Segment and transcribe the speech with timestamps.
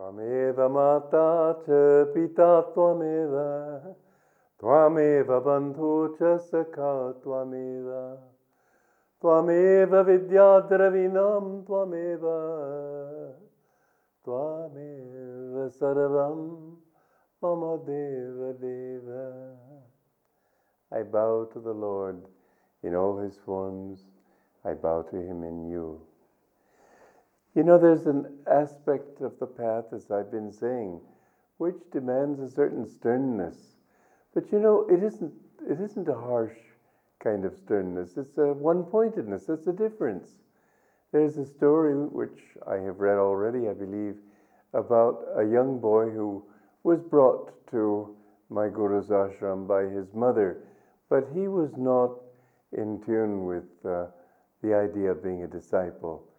[0.00, 3.94] Twameva Mata Cha Pita Twameva
[4.58, 8.16] Twameva Bandhu Cha Sakha Twameva
[9.22, 13.34] Twameva Vidyadravinam Twameva
[14.24, 16.76] Twameva Sarvam
[17.42, 19.56] Mama Deva Deva
[20.92, 22.24] I bow to the Lord
[22.82, 24.06] in all his forms.
[24.64, 26.00] I bow to him in you.
[27.54, 31.00] You know, there's an aspect of the path, as I've been saying,
[31.58, 33.76] which demands a certain sternness.
[34.34, 35.32] But you know, it isn't,
[35.68, 36.54] it isn't a harsh
[37.18, 40.42] kind of sternness, it's a one pointedness, it's a difference.
[41.12, 44.16] There's a story which I have read already, I believe,
[44.72, 46.44] about a young boy who
[46.84, 48.14] was brought to
[48.48, 50.58] my Guru's ashram by his mother,
[51.08, 52.12] but he was not
[52.72, 54.06] in tune with uh,
[54.62, 56.29] the idea of being a disciple.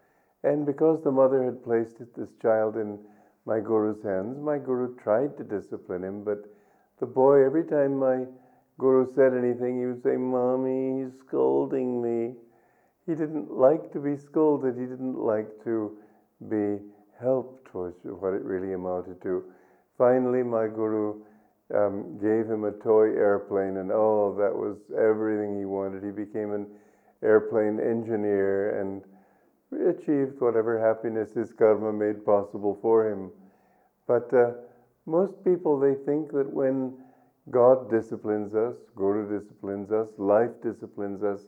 [0.44, 3.00] And because the mother had placed this child in
[3.46, 6.46] my guru's hands, my guru tried to discipline him, but
[7.00, 8.26] the boy, every time my
[8.78, 12.36] guru said anything, he would say, Mommy, he's scolding me.
[13.08, 15.98] He didn't like to be scolded, he didn't like to
[16.50, 16.80] be
[17.20, 19.44] helped, was what it really amounted to.
[19.98, 21.22] Finally, my guru
[21.74, 26.04] um, gave him a toy airplane, and oh, that was everything he wanted.
[26.04, 26.68] He became an
[27.24, 29.04] airplane engineer and
[29.72, 33.32] achieved whatever happiness his karma made possible for him.
[34.08, 34.52] But uh,
[35.06, 36.94] most people, they think that when
[37.50, 41.40] God disciplines us, Guru disciplines us, life disciplines us,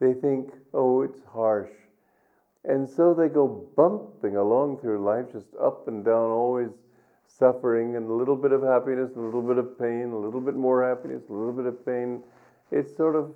[0.00, 1.70] they think, oh, it's harsh.
[2.64, 6.70] And so they go bumping along through life, just up and down, always
[7.26, 10.54] suffering, and a little bit of happiness, a little bit of pain, a little bit
[10.54, 12.22] more happiness, a little bit of pain.
[12.70, 13.34] It's sort of,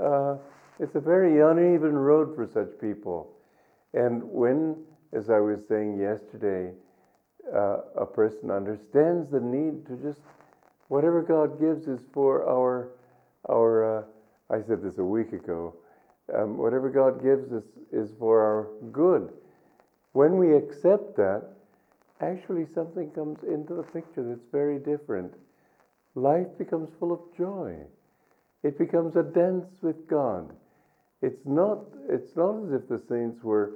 [0.00, 0.36] uh,
[0.78, 3.37] it's a very uneven road for such people.
[3.94, 4.76] And when,
[5.12, 6.72] as I was saying yesterday,
[7.54, 10.20] uh, a person understands the need to just,
[10.88, 12.90] whatever God gives is for our,
[13.48, 14.02] our uh,
[14.50, 15.74] I said this a week ago,
[16.34, 19.32] um, whatever God gives us is for our good.
[20.12, 21.42] When we accept that,
[22.20, 25.32] actually something comes into the picture that's very different.
[26.14, 27.76] Life becomes full of joy.
[28.62, 30.52] It becomes a dance with God.
[31.20, 33.72] It's not, it's not as if the saints were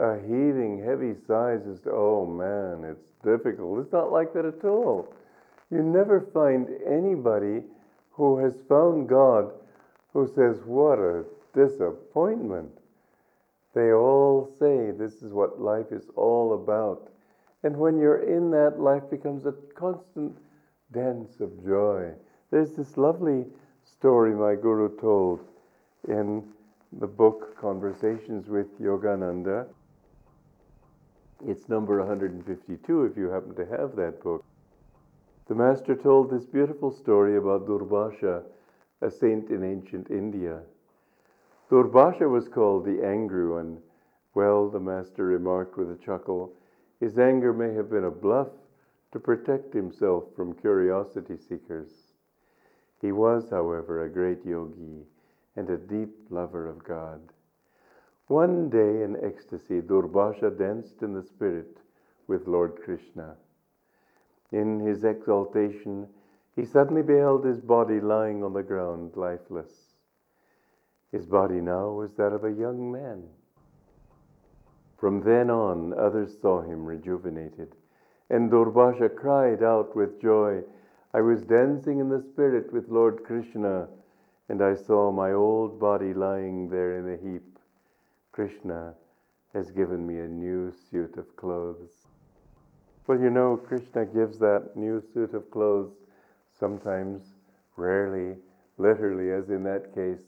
[0.00, 3.80] uh, heaving heavy sighs as to, oh man, it's difficult.
[3.80, 5.12] It's not like that at all.
[5.70, 7.62] You never find anybody
[8.10, 9.52] who has found God
[10.12, 11.24] who says, what a
[11.54, 12.70] disappointment.
[13.74, 17.10] They all say this is what life is all about.
[17.62, 20.36] And when you're in that, life becomes a constant
[20.92, 22.12] dance of joy.
[22.50, 23.44] There's this lovely
[23.84, 25.40] story my guru told
[26.08, 26.42] in
[26.92, 29.66] the book Conversations with Yogananda.
[31.46, 34.42] It's number 152 if you happen to have that book.
[35.48, 38.42] The master told this beautiful story about Durvasha,
[39.02, 40.62] a saint in ancient India.
[41.70, 43.78] Durvasha was called the Angry one.
[44.34, 46.54] well, the master remarked with a chuckle,
[47.00, 48.48] his anger may have been a bluff
[49.12, 51.90] to protect himself from curiosity seekers.
[53.02, 55.04] He was, however, a great yogi
[55.56, 57.20] and a deep lover of God.
[58.28, 61.78] One day in ecstasy, Durvasha danced in the spirit
[62.26, 63.36] with Lord Krishna.
[64.52, 66.08] In his exaltation,
[66.54, 69.94] he suddenly beheld his body lying on the ground, lifeless.
[71.12, 73.24] His body now was that of a young man.
[74.98, 77.76] From then on, others saw him rejuvenated,
[78.28, 80.62] and Durvasha cried out with joy,
[81.14, 83.88] I was dancing in the spirit with Lord Krishna
[84.48, 87.58] and I saw my old body lying there in a heap.
[88.32, 88.94] Krishna
[89.52, 92.06] has given me a new suit of clothes.
[93.06, 95.92] Well, you know, Krishna gives that new suit of clothes
[96.58, 97.22] sometimes,
[97.76, 98.36] rarely,
[98.76, 100.24] literally, as in that case,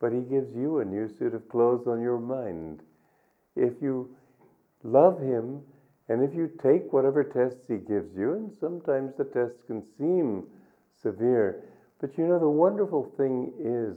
[0.00, 2.82] but He gives you a new suit of clothes on your mind.
[3.56, 4.14] If you
[4.82, 5.62] love Him,
[6.08, 10.44] and if you take whatever tests He gives you, and sometimes the tests can seem
[11.00, 11.64] severe,
[12.02, 13.96] but you know, the wonderful thing is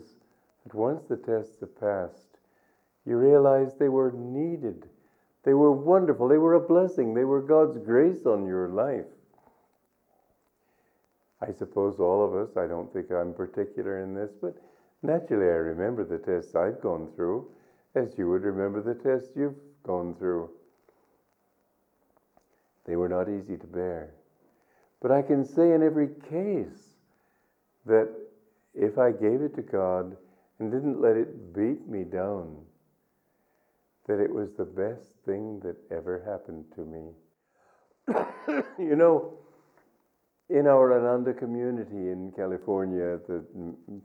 [0.64, 2.38] that once the tests have passed,
[3.04, 4.86] you realize they were needed.
[5.44, 6.28] They were wonderful.
[6.28, 7.16] They were a blessing.
[7.16, 9.06] They were God's grace on your life.
[11.42, 14.56] I suppose all of us, I don't think I'm particular in this, but
[15.02, 17.48] naturally I remember the tests I've gone through
[17.96, 20.52] as you would remember the tests you've gone through.
[22.86, 24.12] They were not easy to bear.
[25.02, 26.95] But I can say in every case,
[27.86, 28.10] that
[28.74, 30.16] if I gave it to God
[30.60, 32.58] and didn't let it beat me down,
[34.08, 37.12] that it was the best thing that ever happened to me.
[38.78, 39.40] you know,
[40.50, 43.44] in our Ananda community in California, the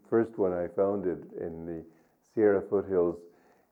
[0.09, 1.85] first one I founded in the
[2.35, 3.17] Sierra foothills,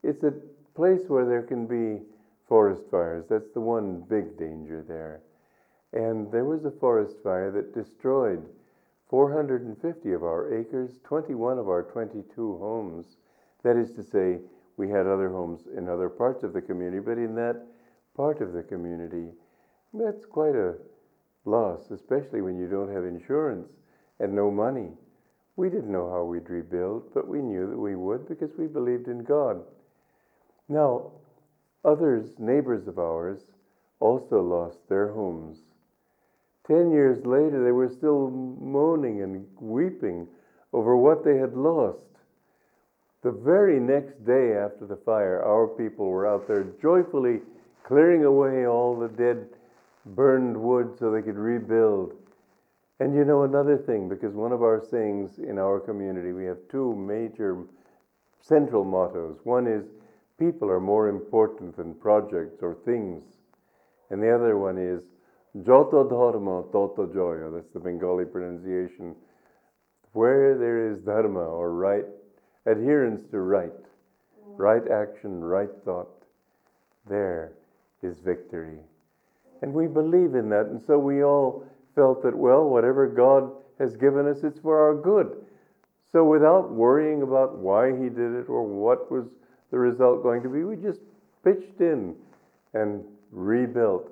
[0.02, 0.34] it's a
[0.74, 2.04] place where there can be
[2.46, 3.24] forest fires.
[3.28, 5.22] That's the one big danger there.
[5.92, 8.44] And there was a forest fire that destroyed
[9.08, 13.16] 450 of our acres, 21 of our 22 homes.
[13.64, 14.38] That is to say,
[14.76, 17.66] we had other homes in other parts of the community, but in that
[18.16, 19.30] part of the community,
[19.94, 20.74] that's quite a
[21.44, 23.68] loss, especially when you don't have insurance
[24.20, 24.90] and no money.
[25.56, 29.08] We didn't know how we'd rebuild, but we knew that we would because we believed
[29.08, 29.62] in God.
[30.68, 31.12] Now,
[31.84, 33.40] others, neighbors of ours,
[33.98, 35.58] also lost their homes.
[36.68, 40.28] Ten years later, they were still moaning and weeping
[40.74, 42.04] over what they had lost.
[43.22, 47.40] The very next day after the fire, our people were out there joyfully
[47.84, 49.46] clearing away all the dead,
[50.04, 52.12] burned wood so they could rebuild.
[53.00, 56.58] And you know another thing, because one of our sayings in our community, we have
[56.70, 57.64] two major
[58.40, 59.38] central mottos.
[59.44, 59.84] One is,
[60.38, 63.22] people are more important than projects or things.
[64.10, 65.02] And the other one is,
[65.62, 67.54] Joto Dharma Toto Joyo.
[67.54, 69.14] That's the Bengali pronunciation.
[70.12, 72.04] Where there is dharma or right,
[72.66, 73.72] adherence to right,
[74.56, 76.08] right action, right thought,
[77.08, 77.52] there
[78.02, 78.78] is victory.
[79.62, 80.66] And we believe in that.
[80.66, 81.64] And so we all
[81.94, 85.44] felt that, well, whatever God has given us, it's for our good.
[86.10, 89.26] So without worrying about why He did it or what was
[89.70, 91.00] the result going to be, we just
[91.44, 92.14] pitched in
[92.72, 94.10] and rebuilt.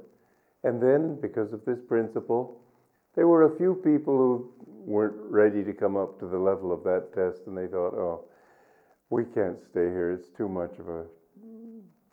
[0.66, 2.60] And then, because of this principle,
[3.14, 4.52] there were a few people who
[4.84, 8.24] weren't ready to come up to the level of that test, and they thought, oh,
[9.08, 10.10] we can't stay here.
[10.10, 11.04] It's too much of a,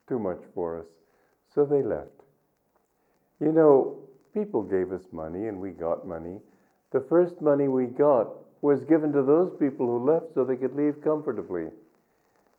[0.08, 0.86] too much for us.
[1.56, 2.22] So they left.
[3.40, 3.98] You know,
[4.36, 6.38] people gave us money and we got money.
[6.92, 8.28] The first money we got
[8.62, 11.66] was given to those people who left so they could leave comfortably.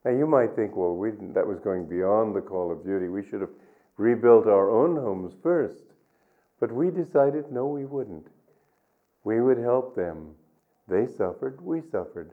[0.05, 3.09] Now you might think, well, we that was going beyond the call of duty.
[3.09, 3.55] We should have
[3.97, 5.85] rebuilt our own homes first.
[6.61, 8.27] But we decided, no, we wouldn't.
[9.25, 10.35] We would help them.
[10.89, 12.33] They suffered, we suffered.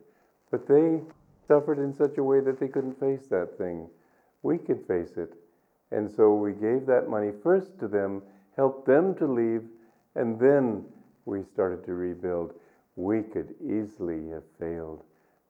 [0.49, 1.01] But they
[1.47, 3.87] suffered in such a way that they couldn't face that thing.
[4.43, 5.33] We could face it.
[5.91, 8.21] And so we gave that money first to them,
[8.55, 9.63] helped them to leave,
[10.15, 10.85] and then
[11.25, 12.53] we started to rebuild.
[12.95, 15.03] We could easily have failed.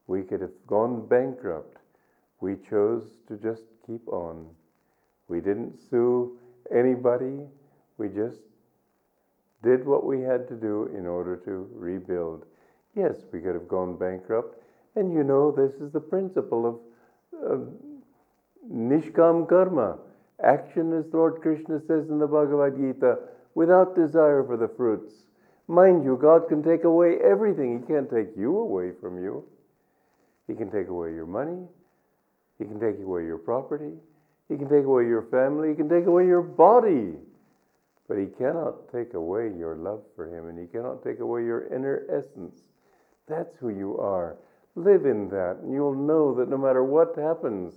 [0.08, 1.78] We could have gone bankrupt.
[2.40, 4.48] We chose to just keep on.
[5.32, 6.38] We didn't sue
[6.76, 7.40] anybody.
[7.98, 8.42] We just
[9.64, 12.44] did what we had to do in order to rebuild.
[12.98, 14.62] Yes, we could have gone bankrupt.
[14.98, 16.76] And you know, this is the principle of
[17.50, 17.64] uh,
[18.70, 20.00] Nishkam Karma.
[20.44, 23.20] Action, as Lord Krishna says in the Bhagavad Gita,
[23.56, 25.14] without desire for the fruits.
[25.70, 27.80] Mind you, God can take away everything.
[27.80, 29.46] He can't take you away from you.
[30.48, 31.64] He can take away your money.
[32.58, 33.94] He can take away your property.
[34.52, 35.70] He can take away your family.
[35.70, 37.14] He can take away your body.
[38.10, 41.74] But He cannot take away your love for Him, and He cannot take away your
[41.74, 42.56] inner essence.
[43.30, 44.36] That's who you are.
[44.76, 47.74] Live in that, and you'll know that no matter what happens,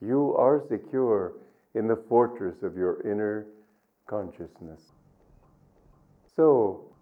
[0.00, 1.34] you are secure
[1.74, 3.46] in the fortress of your inner
[4.08, 4.80] consciousness.
[6.34, 6.92] So,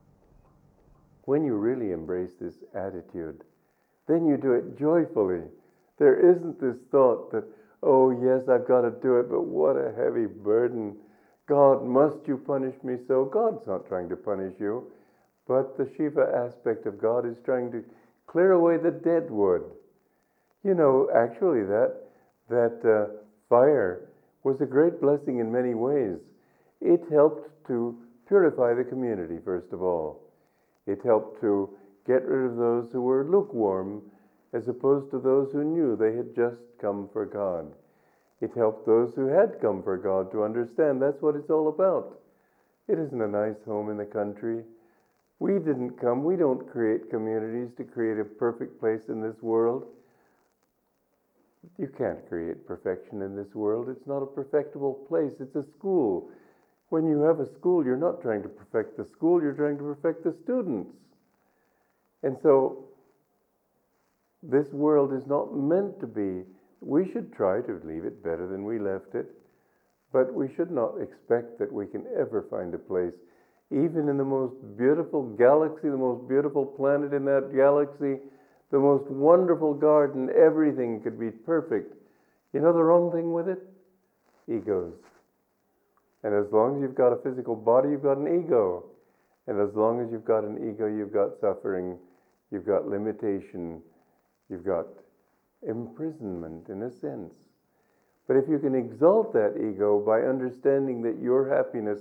[1.24, 3.44] when you really embrace this attitude,
[4.06, 5.44] then you do it joyfully.
[5.98, 7.44] There isn't this thought that,
[7.82, 10.96] oh, yes, I've got to do it, but what a heavy burden.
[11.48, 13.24] God, must you punish me so?
[13.24, 14.90] God's not trying to punish you,
[15.48, 17.84] but the Shiva aspect of God is trying to
[18.26, 19.62] clear away the dead wood.
[20.62, 21.96] You know, actually, that,
[22.48, 23.12] that uh,
[23.48, 24.10] fire
[24.44, 26.18] was a great blessing in many ways.
[26.80, 30.22] It helped to purify the community, first of all.
[30.86, 31.70] It helped to
[32.06, 34.02] get rid of those who were lukewarm
[34.52, 37.72] as opposed to those who knew they had just come for God.
[38.40, 42.18] It helped those who had come for God to understand that's what it's all about.
[42.88, 44.64] It isn't a nice home in the country.
[45.38, 49.86] We didn't come, we don't create communities to create a perfect place in this world.
[51.78, 53.88] You can't create perfection in this world.
[53.88, 56.30] It's not a perfectible place, it's a school.
[56.88, 59.84] When you have a school, you're not trying to perfect the school, you're trying to
[59.84, 60.90] perfect the students.
[62.22, 62.89] And so,
[64.42, 66.42] this world is not meant to be.
[66.80, 69.26] We should try to leave it better than we left it,
[70.12, 73.12] but we should not expect that we can ever find a place,
[73.70, 78.18] even in the most beautiful galaxy, the most beautiful planet in that galaxy
[78.70, 81.94] the most wonderful garden, everything could be perfect.
[82.52, 83.58] You know the wrong thing with it?
[84.48, 84.94] Egos.
[86.22, 88.84] And as long as you've got a physical body, you've got an ego.
[89.46, 91.98] And as long as you've got an ego, you've got suffering,
[92.52, 93.82] you've got limitation,
[94.50, 94.86] you've got
[95.66, 97.34] imprisonment in a sense.
[98.26, 102.00] But if you can exalt that ego by understanding that your happiness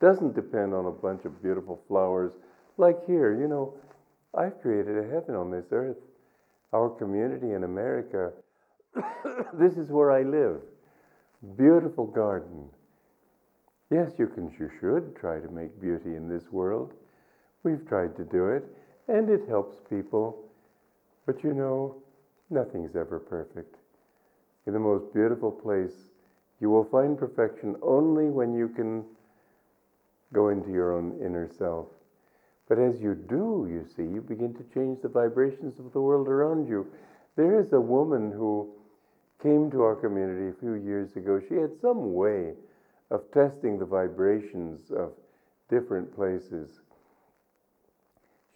[0.00, 2.32] doesn't depend on a bunch of beautiful flowers,
[2.76, 3.74] like here, you know,
[4.34, 5.96] I've created a heaven on this earth.
[6.72, 8.32] Our community in America,
[9.54, 10.60] this is where I live.
[11.56, 12.68] Beautiful garden.
[13.90, 16.94] Yes, you can, you should try to make beauty in this world.
[17.62, 18.64] We've tried to do it,
[19.08, 20.41] and it helps people.
[21.26, 21.96] But you know,
[22.50, 23.76] nothing's ever perfect.
[24.66, 25.94] In the most beautiful place,
[26.60, 29.04] you will find perfection only when you can
[30.32, 31.88] go into your own inner self.
[32.68, 36.28] But as you do, you see, you begin to change the vibrations of the world
[36.28, 36.86] around you.
[37.36, 38.72] There is a woman who
[39.42, 41.40] came to our community a few years ago.
[41.48, 42.54] She had some way
[43.10, 45.12] of testing the vibrations of
[45.68, 46.80] different places.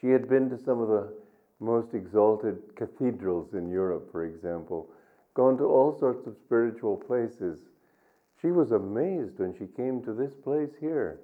[0.01, 1.13] She had been to some of the
[1.61, 4.91] most exalted cathedrals in Europe, for example,
[5.35, 7.61] gone to all sorts of spiritual places.
[8.41, 11.21] She was amazed when she came to this place here.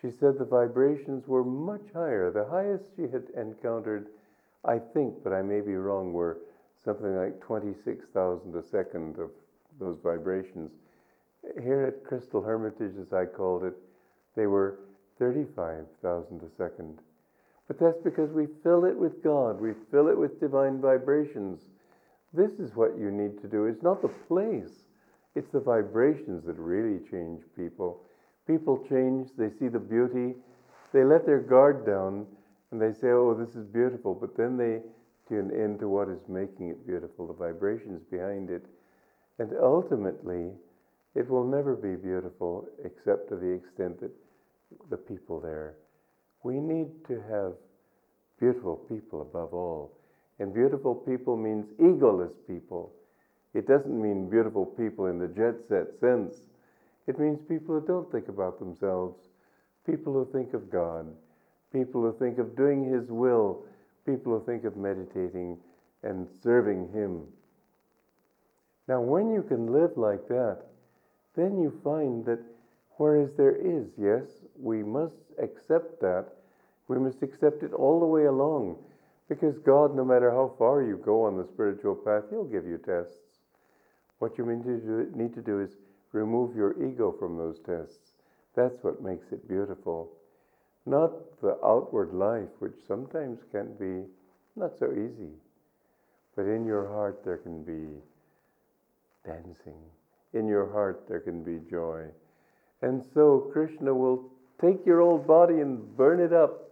[0.00, 2.30] She said the vibrations were much higher.
[2.30, 4.08] The highest she had encountered,
[4.64, 6.38] I think, but I may be wrong, were
[6.84, 9.30] something like 26,000 a second of
[9.78, 10.72] those vibrations.
[11.62, 13.74] Here at Crystal Hermitage, as I called it,
[14.34, 14.78] they were
[15.18, 17.00] 35,000 a second.
[17.68, 21.60] But that's because we fill it with God, we fill it with divine vibrations.
[22.32, 23.66] This is what you need to do.
[23.66, 24.84] It's not the place,
[25.34, 28.02] it's the vibrations that really change people.
[28.46, 30.34] People change, they see the beauty,
[30.92, 32.26] they let their guard down,
[32.70, 34.14] and they say, Oh, this is beautiful.
[34.14, 34.80] But then they
[35.28, 38.64] tune into what is making it beautiful, the vibrations behind it.
[39.38, 40.50] And ultimately,
[41.14, 44.12] it will never be beautiful except to the extent that
[44.90, 45.74] the people there.
[46.46, 47.54] We need to have
[48.38, 49.98] beautiful people above all.
[50.38, 52.92] And beautiful people means egoless people.
[53.52, 56.36] It doesn't mean beautiful people in the jet set sense.
[57.08, 59.18] It means people who don't think about themselves,
[59.84, 61.08] people who think of God,
[61.72, 63.64] people who think of doing His will,
[64.04, 65.58] people who think of meditating
[66.04, 67.22] and serving Him.
[68.86, 70.60] Now, when you can live like that,
[71.34, 72.38] then you find that
[72.98, 76.35] whereas there is, yes, we must accept that.
[76.88, 78.76] We must accept it all the way along.
[79.28, 82.78] Because God, no matter how far you go on the spiritual path, He'll give you
[82.78, 83.40] tests.
[84.18, 85.76] What you need to do is
[86.12, 88.12] remove your ego from those tests.
[88.54, 90.12] That's what makes it beautiful.
[90.86, 94.08] Not the outward life, which sometimes can be
[94.54, 95.32] not so easy.
[96.36, 98.00] But in your heart, there can be
[99.24, 99.82] dancing
[100.36, 102.04] in your heart there can be joy.
[102.82, 106.70] And so Krishna will take your old body and burn it up.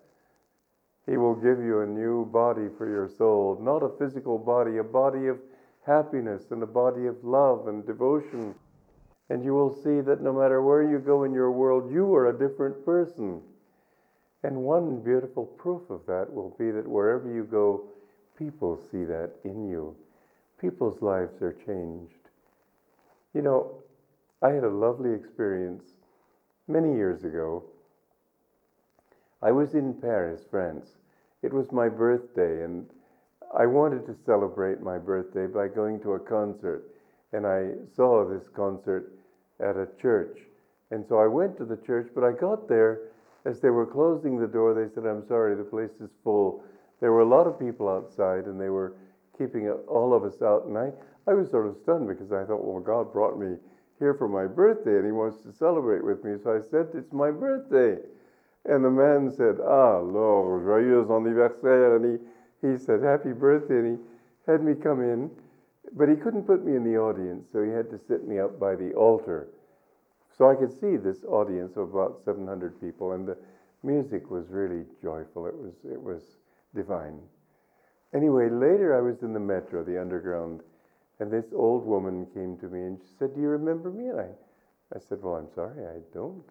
[1.07, 4.85] He will give you a new body for your soul, not a physical body, a
[4.85, 5.39] body of
[5.87, 8.55] happiness and a body of love and devotion.
[9.29, 12.29] And you will see that no matter where you go in your world, you are
[12.29, 13.43] a different person.
[14.43, 17.89] And one beautiful proof of that will be that wherever you go,
[18.39, 19.97] people see that in you.
[20.61, 22.29] People's lives are changed.
[23.35, 23.83] You know,
[24.43, 25.85] I had a lovely experience
[26.69, 27.65] many years ago.
[29.45, 30.97] I was in Paris, France.
[31.43, 32.87] It was my birthday, and
[33.57, 36.85] I wanted to celebrate my birthday by going to a concert.
[37.35, 39.13] And I saw this concert
[39.61, 40.39] at a church.
[40.91, 43.11] And so I went to the church, but I got there
[43.45, 44.73] as they were closing the door.
[44.73, 46.65] They said, I'm sorry, the place is full.
[47.01, 48.97] There were a lot of people outside, and they were
[49.37, 50.65] keeping all of us out.
[50.65, 50.91] And I,
[51.29, 53.57] I was sort of stunned because I thought, well, God brought me
[53.99, 56.37] here for my birthday and He wants to celebrate with me.
[56.43, 58.01] So I said, it's my birthday.
[58.67, 61.97] And the man said, ah, Lord, joyeux anniversaire.
[61.97, 62.19] And
[62.63, 63.79] he, he said, happy birthday.
[63.79, 65.31] And he had me come in,
[65.93, 68.59] but he couldn't put me in the audience, so he had to sit me up
[68.59, 69.49] by the altar.
[70.37, 73.37] So I could see this audience of about 700 people, and the
[73.83, 75.47] music was really joyful.
[75.47, 76.23] It was, it was
[76.75, 77.21] divine.
[78.15, 80.61] Anyway, later I was in the metro, the underground,
[81.21, 84.09] and this old woman came to me and she said, Do you remember me?
[84.09, 84.29] And I,
[84.95, 86.45] I said, Well, I'm sorry, I don't.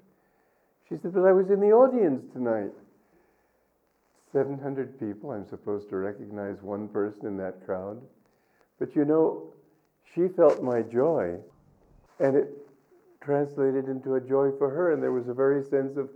[0.89, 2.71] She said, But I was in the audience tonight.
[4.31, 8.01] 700 people, I'm supposed to recognize one person in that crowd.
[8.79, 9.53] But you know,
[10.13, 11.37] she felt my joy,
[12.19, 12.49] and it
[13.21, 16.09] translated into a joy for her, and there was a very sense of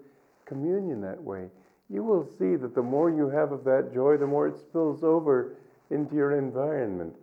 [0.45, 1.47] communion that way.
[1.89, 5.03] You will see that the more you have of that joy, the more it spills
[5.03, 5.55] over
[5.89, 7.15] into your environment.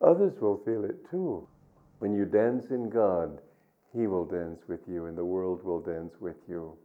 [0.00, 1.46] Others will feel it too.
[1.98, 3.40] When you dance in God,
[3.92, 6.76] he will dance with you and the world will dance with you.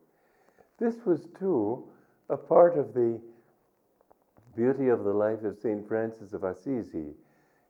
[0.80, 1.84] This was, too,
[2.30, 3.20] a part of the
[4.56, 5.88] beauty of the life of St.
[5.88, 7.14] Francis of Assisi.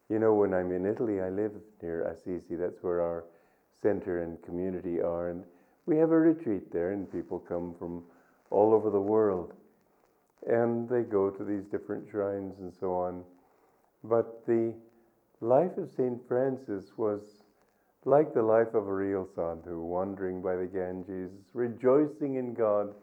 [0.10, 2.56] You know, when I'm in Italy, I live near Assisi.
[2.56, 3.26] That's where our
[3.82, 5.30] center and community are.
[5.30, 5.44] And
[5.86, 8.04] we have a retreat there, and people come from
[8.50, 9.54] all over the world.
[10.48, 13.24] And they go to these different shrines and so on.
[14.04, 14.74] But the
[15.42, 16.20] life of St.
[16.28, 17.22] Francis was
[18.08, 22.94] like the life of a real sadhu, wandering by the Ganges, rejoicing in God,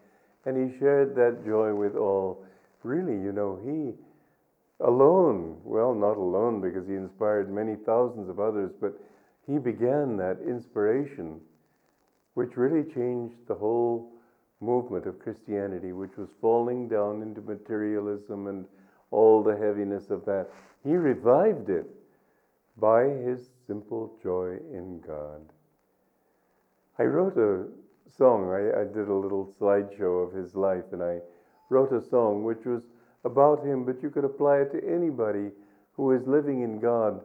[0.47, 2.43] and he shared that joy with all.
[2.83, 3.93] Really, you know, he
[4.81, 8.99] alone, well, not alone because he inspired many thousands of others, but
[9.47, 11.39] he began that inspiration,
[12.33, 14.11] which really changed the whole
[14.61, 18.65] movement of Christianity, which was falling down into materialism and
[19.11, 20.49] all the heaviness of that.
[20.83, 21.87] He revived it
[22.79, 25.41] by his simple joy in God.
[26.99, 27.67] I wrote a
[28.17, 31.19] song, I, I, did a little slideshow of his life, and I
[31.71, 32.83] wrote a song which was
[33.25, 35.51] about him, but you could apply it to anybody
[35.97, 37.21] who is living in God.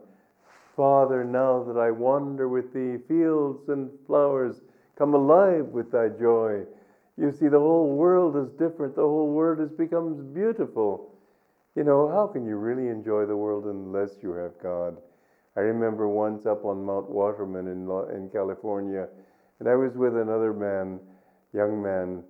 [0.75, 4.61] Father, now that I wander with thee, fields and flowers
[4.97, 6.63] come alive with thy joy.
[7.17, 8.95] You see, the whole world is different.
[8.95, 11.13] The whole world has becomes beautiful.
[11.75, 14.97] You know, how can you really enjoy the world unless you have God?
[15.59, 17.81] I remember once up on Mount Waterman in,
[18.15, 19.09] in California,
[19.59, 21.01] and I was with another man,
[21.51, 22.23] young man,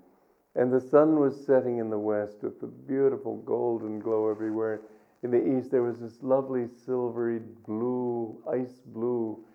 [0.55, 4.81] and the sun was setting in the west with the beautiful golden glow everywhere.
[5.21, 9.45] In the east, there was this lovely silvery blue, ice blue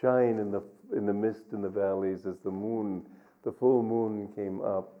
[0.00, 0.62] shine in the,
[0.96, 3.04] in the mist in the valleys as the moon,
[3.44, 4.94] the full moon came up.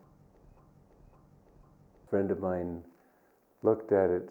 [2.04, 2.82] A friend of mine
[3.62, 4.28] looked at it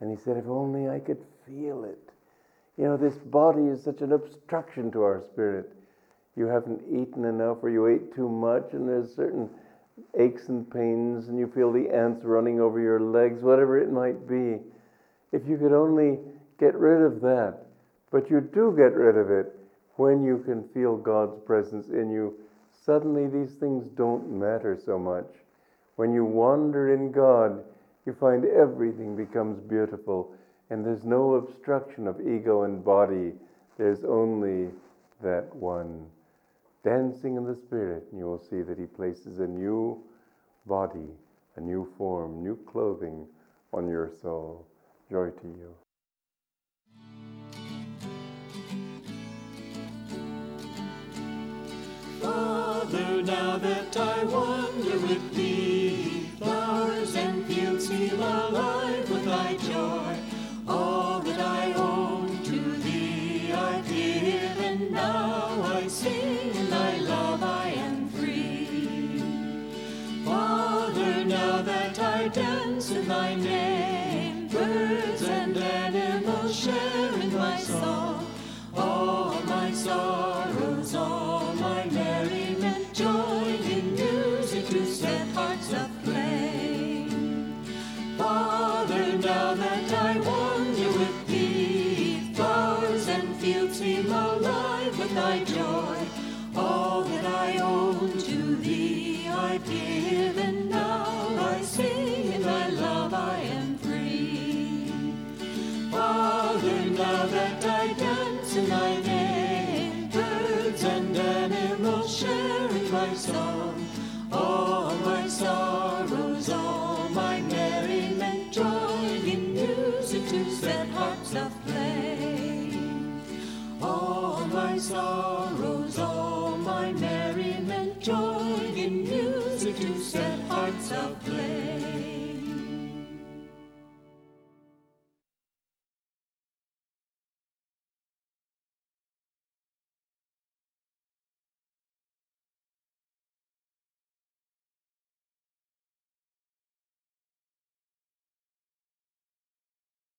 [0.00, 2.10] and he said, If only I could feel it.
[2.78, 5.72] You know, this body is such an obstruction to our spirit.
[6.36, 9.50] You haven't eaten enough or you ate too much, and there's certain
[10.16, 14.28] aches and pains, and you feel the ants running over your legs, whatever it might
[14.28, 14.60] be.
[15.32, 16.20] If you could only
[16.60, 17.66] get rid of that,
[18.12, 19.58] but you do get rid of it
[19.96, 22.38] when you can feel God's presence in you,
[22.86, 25.26] suddenly these things don't matter so much.
[25.96, 27.64] When you wander in God,
[28.06, 30.32] you find everything becomes beautiful
[30.70, 33.32] and there's no obstruction of ego and body.
[33.76, 34.68] There's only
[35.22, 36.06] that one
[36.84, 40.02] dancing in the Spirit, and you will see that He places a new
[40.66, 41.10] body,
[41.56, 43.26] a new form, new clothing
[43.72, 44.66] on your soul.
[45.10, 45.74] Joy to you.
[52.20, 54.07] Father, now that I
[73.08, 78.26] thy name, birds and animals share in my song.
[78.76, 80.17] All oh, my sorrows,